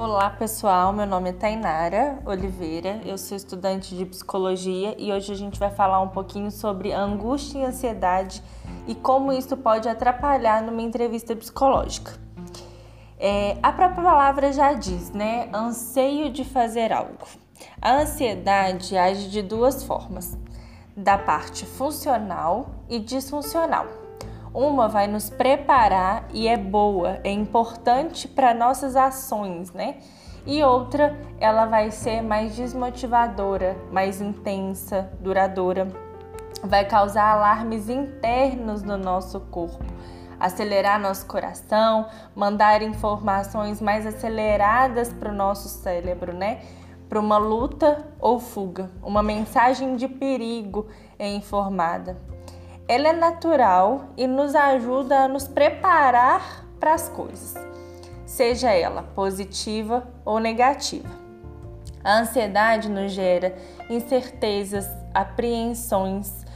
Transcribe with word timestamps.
Olá 0.00 0.30
pessoal, 0.30 0.92
meu 0.92 1.04
nome 1.04 1.30
é 1.30 1.32
Tainara 1.32 2.20
Oliveira, 2.24 3.00
eu 3.04 3.18
sou 3.18 3.36
estudante 3.36 3.96
de 3.96 4.06
psicologia 4.06 4.94
e 4.96 5.12
hoje 5.12 5.32
a 5.32 5.34
gente 5.34 5.58
vai 5.58 5.72
falar 5.72 6.00
um 6.00 6.06
pouquinho 6.06 6.52
sobre 6.52 6.92
angústia 6.92 7.58
e 7.58 7.64
ansiedade 7.64 8.40
e 8.86 8.94
como 8.94 9.32
isso 9.32 9.56
pode 9.56 9.88
atrapalhar 9.88 10.62
numa 10.62 10.82
entrevista 10.82 11.34
psicológica. 11.34 12.12
É, 13.18 13.58
a 13.60 13.72
própria 13.72 14.04
palavra 14.04 14.52
já 14.52 14.72
diz, 14.72 15.10
né? 15.10 15.48
Anseio 15.52 16.30
de 16.30 16.44
fazer 16.44 16.92
algo. 16.92 17.26
A 17.82 17.96
ansiedade 17.96 18.96
age 18.96 19.28
de 19.28 19.42
duas 19.42 19.82
formas: 19.82 20.38
da 20.96 21.18
parte 21.18 21.66
funcional 21.66 22.70
e 22.88 23.00
disfuncional. 23.00 24.07
Uma 24.58 24.88
vai 24.88 25.06
nos 25.06 25.30
preparar 25.30 26.26
e 26.32 26.48
é 26.48 26.56
boa, 26.56 27.20
é 27.22 27.30
importante 27.30 28.26
para 28.26 28.52
nossas 28.52 28.96
ações, 28.96 29.72
né? 29.72 29.98
E 30.44 30.64
outra, 30.64 31.16
ela 31.38 31.66
vai 31.66 31.92
ser 31.92 32.22
mais 32.22 32.56
desmotivadora, 32.56 33.76
mais 33.92 34.20
intensa, 34.20 35.12
duradoura. 35.20 35.86
Vai 36.60 36.84
causar 36.86 37.34
alarmes 37.34 37.88
internos 37.88 38.82
no 38.82 38.98
nosso 38.98 39.38
corpo, 39.42 39.84
acelerar 40.40 40.98
nosso 40.98 41.24
coração, 41.26 42.08
mandar 42.34 42.82
informações 42.82 43.80
mais 43.80 44.04
aceleradas 44.04 45.12
para 45.12 45.30
o 45.30 45.36
nosso 45.36 45.68
cérebro, 45.68 46.34
né? 46.34 46.62
Para 47.08 47.20
uma 47.20 47.38
luta 47.38 48.04
ou 48.18 48.40
fuga, 48.40 48.90
uma 49.04 49.22
mensagem 49.22 49.94
de 49.94 50.08
perigo 50.08 50.88
é 51.16 51.32
informada 51.32 52.16
ela 52.88 53.08
é 53.08 53.12
natural 53.12 54.06
e 54.16 54.26
nos 54.26 54.54
ajuda 54.54 55.24
a 55.24 55.28
nos 55.28 55.46
preparar 55.46 56.64
para 56.80 56.94
as 56.94 57.06
coisas, 57.10 57.54
seja 58.24 58.72
ela 58.72 59.02
positiva 59.02 60.08
ou 60.24 60.40
negativa. 60.40 61.08
A 62.02 62.20
ansiedade 62.20 62.88
nos 62.88 63.12
gera 63.12 63.54
incertezas, 63.90 64.88
apreensões 65.12 66.46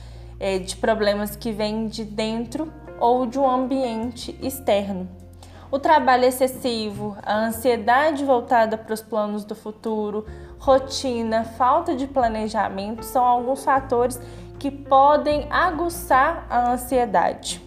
é, 0.41 0.59
de 0.59 0.75
problemas 0.77 1.37
que 1.37 1.53
vêm 1.53 1.87
de 1.87 2.03
dentro 2.03 2.73
ou 2.99 3.27
de 3.27 3.39
um 3.39 3.49
ambiente 3.49 4.39
externo. 4.41 5.09
O 5.71 5.79
trabalho 5.79 6.25
excessivo, 6.25 7.17
a 7.23 7.47
ansiedade 7.47 8.25
voltada 8.25 8.79
para 8.79 8.95
os 8.95 9.03
planos 9.03 9.45
do 9.45 9.55
futuro, 9.55 10.25
rotina, 10.59 11.45
falta 11.45 11.97
de 11.97 12.07
planejamento 12.07 13.05
são 13.05 13.25
alguns 13.25 13.65
fatores 13.65 14.21
que 14.63 14.71
podem 14.71 15.49
aguçar 15.51 16.47
a 16.49 16.71
ansiedade. 16.71 17.61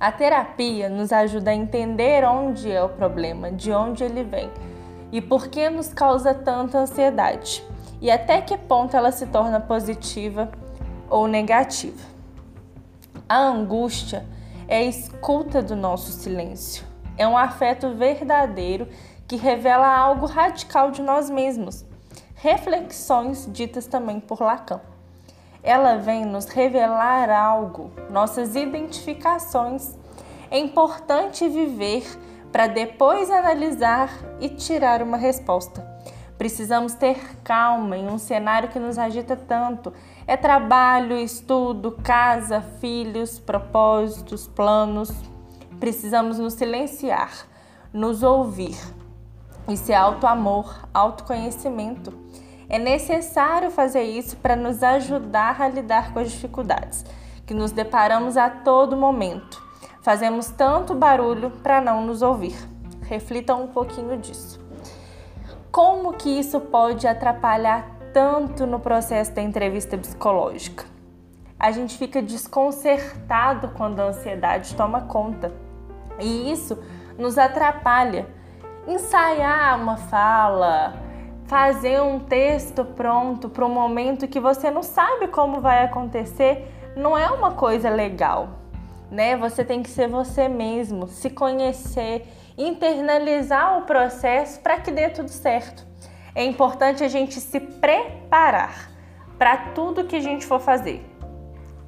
A 0.00 0.10
terapia 0.10 0.88
nos 0.88 1.12
ajuda 1.12 1.50
a 1.50 1.54
entender 1.54 2.24
onde 2.24 2.72
é 2.72 2.82
o 2.82 2.88
problema, 2.88 3.52
de 3.52 3.70
onde 3.72 4.04
ele 4.04 4.24
vem 4.24 4.50
e 5.12 5.20
por 5.20 5.48
que 5.48 5.68
nos 5.68 5.92
causa 5.92 6.32
tanta 6.32 6.78
ansiedade 6.78 7.62
e 8.00 8.10
até 8.10 8.40
que 8.40 8.56
ponto 8.56 8.96
ela 8.96 9.12
se 9.12 9.26
torna 9.26 9.60
positiva 9.60 10.50
ou 11.10 11.28
negativa. 11.28 12.02
A 13.28 13.40
angústia 13.40 14.24
é 14.66 14.78
a 14.78 14.84
escuta 14.84 15.60
do 15.60 15.76
nosso 15.76 16.10
silêncio. 16.10 16.86
É 17.18 17.28
um 17.28 17.36
afeto 17.36 17.90
verdadeiro 17.90 18.88
que 19.26 19.36
revela 19.36 19.94
algo 19.94 20.24
radical 20.24 20.90
de 20.90 21.02
nós 21.02 21.28
mesmos. 21.28 21.84
Reflexões 22.34 23.46
ditas 23.52 23.86
também 23.86 24.18
por 24.18 24.40
Lacan 24.40 24.80
ela 25.62 25.96
vem 25.96 26.24
nos 26.24 26.46
revelar 26.46 27.30
algo, 27.30 27.90
nossas 28.10 28.54
identificações. 28.54 29.96
É 30.50 30.58
importante 30.58 31.48
viver 31.48 32.04
para 32.50 32.66
depois 32.66 33.30
analisar 33.30 34.10
e 34.40 34.48
tirar 34.48 35.02
uma 35.02 35.16
resposta. 35.16 35.86
Precisamos 36.38 36.94
ter 36.94 37.36
calma 37.42 37.96
em 37.96 38.08
um 38.08 38.16
cenário 38.16 38.68
que 38.68 38.78
nos 38.78 38.96
agita 38.96 39.36
tanto. 39.36 39.92
É 40.26 40.36
trabalho, 40.36 41.16
estudo, 41.16 41.98
casa, 42.02 42.62
filhos, 42.80 43.40
propósitos, 43.40 44.46
planos. 44.46 45.10
Precisamos 45.80 46.38
nos 46.38 46.54
silenciar, 46.54 47.32
nos 47.92 48.22
ouvir. 48.22 48.78
Isso 49.68 49.90
é 49.90 49.96
auto-amor, 49.96 50.88
autoconhecimento. 50.94 52.27
É 52.68 52.78
necessário 52.78 53.70
fazer 53.70 54.02
isso 54.02 54.36
para 54.36 54.54
nos 54.54 54.82
ajudar 54.82 55.60
a 55.62 55.68
lidar 55.68 56.12
com 56.12 56.18
as 56.18 56.30
dificuldades 56.30 57.04
que 57.46 57.54
nos 57.54 57.72
deparamos 57.72 58.36
a 58.36 58.50
todo 58.50 58.94
momento. 58.94 59.66
Fazemos 60.02 60.50
tanto 60.50 60.94
barulho 60.94 61.50
para 61.62 61.80
não 61.80 62.04
nos 62.04 62.20
ouvir. 62.20 62.54
Reflitam 63.02 63.64
um 63.64 63.68
pouquinho 63.68 64.18
disso. 64.18 64.60
Como 65.72 66.12
que 66.12 66.28
isso 66.28 66.60
pode 66.60 67.06
atrapalhar 67.06 67.88
tanto 68.12 68.66
no 68.66 68.78
processo 68.78 69.32
da 69.32 69.40
entrevista 69.40 69.96
psicológica? 69.96 70.84
A 71.58 71.70
gente 71.70 71.96
fica 71.96 72.20
desconcertado 72.20 73.68
quando 73.76 74.00
a 74.00 74.08
ansiedade 74.08 74.74
toma 74.74 75.02
conta. 75.02 75.50
E 76.18 76.52
isso 76.52 76.78
nos 77.18 77.38
atrapalha. 77.38 78.26
Ensaiar 78.86 79.80
uma 79.80 79.96
fala, 79.96 81.07
fazer 81.48 82.00
um 82.02 82.20
texto 82.20 82.84
pronto 82.84 83.48
para 83.48 83.64
um 83.64 83.72
momento 83.72 84.28
que 84.28 84.38
você 84.38 84.70
não 84.70 84.82
sabe 84.82 85.28
como 85.28 85.62
vai 85.62 85.82
acontecer 85.82 86.70
não 86.94 87.16
é 87.16 87.26
uma 87.30 87.52
coisa 87.52 87.88
legal, 87.88 88.50
né? 89.10 89.34
Você 89.36 89.64
tem 89.64 89.82
que 89.82 89.88
ser 89.88 90.08
você 90.08 90.46
mesmo, 90.46 91.08
se 91.08 91.30
conhecer, 91.30 92.26
internalizar 92.56 93.78
o 93.78 93.82
processo 93.82 94.60
para 94.60 94.78
que 94.78 94.90
dê 94.90 95.08
tudo 95.08 95.30
certo. 95.30 95.86
É 96.34 96.44
importante 96.44 97.02
a 97.02 97.08
gente 97.08 97.40
se 97.40 97.58
preparar 97.58 98.90
para 99.38 99.56
tudo 99.74 100.04
que 100.04 100.16
a 100.16 100.20
gente 100.20 100.44
for 100.44 100.60
fazer. 100.60 101.02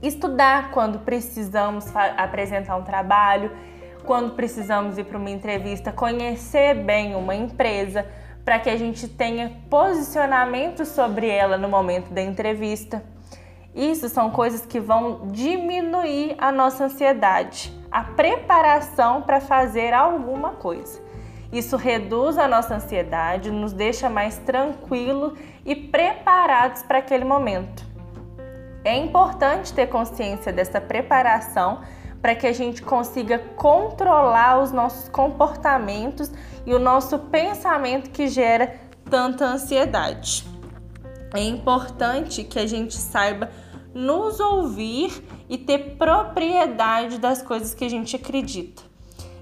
Estudar 0.01 0.71
quando 0.71 1.01
precisamos 1.01 1.95
apresentar 2.17 2.77
um 2.77 2.83
trabalho, 2.83 3.53
quando 4.07 4.35
precisamos 4.35 4.97
ir 4.97 5.05
para 5.05 5.19
uma 5.19 5.31
entrevista, 5.31 5.93
conhecer 5.93 6.75
bem 6.75 7.15
uma 7.15 7.35
empresa, 7.35 8.07
para 8.45 8.59
que 8.59 8.71
a 8.71 8.77
gente 8.77 9.07
tenha 9.09 9.53
posicionamento 9.69 10.85
sobre 10.85 11.29
ela 11.29 11.57
no 11.57 11.69
momento 11.69 12.13
da 12.13 12.23
entrevista. 12.23 13.03
Isso 13.75 14.09
são 14.09 14.31
coisas 14.31 14.67
que 14.67 14.81
vão 14.81 15.29
diminuir 15.29 16.35
a 16.39 16.51
nossa 16.51 16.85
ansiedade, 16.85 17.73
a 17.91 18.03
preparação 18.03 19.23
para 19.23 19.41
fazer 19.41 19.93
alguma 19.93 20.51
coisa. 20.51 21.01
Isso 21.53 21.77
reduz 21.77 22.39
a 22.39 22.47
nossa 22.47 22.77
ansiedade, 22.77 23.51
nos 23.51 23.73
deixa 23.73 24.09
mais 24.09 24.39
tranquilos 24.39 25.39
e 25.65 25.75
preparados 25.75 26.83
para 26.83 26.99
aquele 26.99 27.25
momento. 27.25 27.85
É 28.85 28.97
importante 28.97 29.73
ter 29.73 29.89
consciência 29.89 30.53
dessa 30.53 30.81
preparação 30.81 31.81
para 32.21 32.35
que 32.35 32.47
a 32.47 32.53
gente 32.53 32.83
consiga 32.83 33.39
controlar 33.57 34.61
os 34.63 34.73
nossos 34.73 35.09
comportamentos 35.09 36.31
e 36.67 36.75
o 36.75 36.79
nosso 36.79 37.19
pensamento 37.19 38.11
que 38.11 38.29
gera 38.29 38.75
tanta 39.09 39.45
ansiedade. 39.45 40.45
É 41.35 41.43
importante 41.43 42.45
que 42.45 42.59
a 42.59 42.67
gente 42.67 42.97
saiba 42.97 43.51
nos 43.95 44.39
ouvir 44.39 45.25
e 45.49 45.59
ter 45.59 45.97
propriedade 45.97 47.19
das 47.19 47.43
coisas 47.43 47.75
que 47.75 47.85
a 47.85 47.89
gente 47.89 48.15
acredita. 48.15 48.83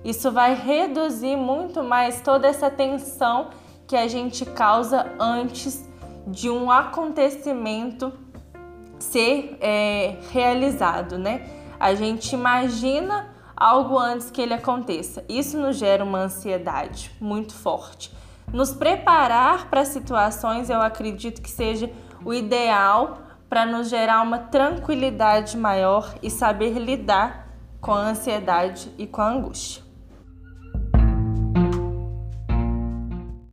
Isso 0.05 0.31
vai 0.31 0.55
reduzir 0.55 1.37
muito 1.37 1.83
mais 1.83 2.21
toda 2.21 2.47
essa 2.47 2.71
tensão 2.71 3.51
que 3.87 3.97
a 3.97 4.07
gente 4.07 4.45
causa 4.45 5.07
antes 5.19 5.87
de 6.27 6.49
um 6.49 6.71
acontecimento 6.71 8.13
ser 8.99 9.57
é, 9.61 10.17
realizado, 10.31 11.19
né? 11.19 11.58
A 11.79 11.95
gente 11.95 12.33
imagina 12.33 13.29
algo 13.57 13.99
antes 13.99 14.31
que 14.31 14.41
ele 14.41 14.55
aconteça. 14.55 15.25
Isso 15.29 15.59
nos 15.59 15.77
gera 15.77 16.05
uma 16.05 16.19
ansiedade 16.19 17.11
muito 17.21 17.55
forte. 17.55 18.13
Nos 18.53 18.73
preparar 18.73 19.69
para 19.69 19.85
situações, 19.85 20.71
eu 20.71 20.81
acredito 20.81 21.43
que 21.43 21.51
seja 21.51 21.91
o 22.25 22.33
ideal 22.33 23.19
para 23.49 23.67
nos 23.67 23.89
gerar 23.89 24.23
uma 24.23 24.39
tranquilidade 24.39 25.57
maior 25.57 26.15
e 26.23 26.31
saber 26.31 26.79
lidar 26.79 27.49
com 27.81 27.93
a 27.93 28.09
ansiedade 28.09 28.93
e 28.99 29.07
com 29.07 29.21
a 29.21 29.31
angústia. 29.31 29.88